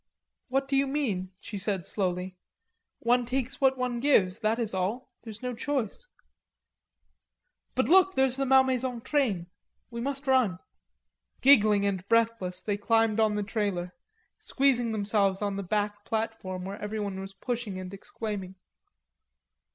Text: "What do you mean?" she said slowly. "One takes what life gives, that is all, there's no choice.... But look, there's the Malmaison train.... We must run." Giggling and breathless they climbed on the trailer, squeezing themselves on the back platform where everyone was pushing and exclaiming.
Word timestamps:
"What 0.47 0.67
do 0.67 0.75
you 0.75 0.87
mean?" 0.87 1.31
she 1.39 1.59
said 1.59 1.85
slowly. 1.85 2.35
"One 2.97 3.23
takes 3.23 3.61
what 3.61 3.77
life 3.77 4.01
gives, 4.01 4.39
that 4.39 4.57
is 4.57 4.73
all, 4.73 5.07
there's 5.21 5.43
no 5.43 5.53
choice.... 5.53 6.07
But 7.75 7.87
look, 7.87 8.15
there's 8.15 8.35
the 8.35 8.47
Malmaison 8.47 9.01
train.... 9.01 9.45
We 9.91 10.01
must 10.01 10.25
run." 10.25 10.57
Giggling 11.41 11.85
and 11.85 12.03
breathless 12.07 12.63
they 12.63 12.77
climbed 12.77 13.19
on 13.19 13.35
the 13.35 13.43
trailer, 13.43 13.93
squeezing 14.39 14.91
themselves 14.91 15.43
on 15.43 15.55
the 15.55 15.61
back 15.61 16.03
platform 16.03 16.65
where 16.65 16.81
everyone 16.81 17.19
was 17.19 17.35
pushing 17.35 17.77
and 17.77 17.93
exclaiming. 17.93 18.55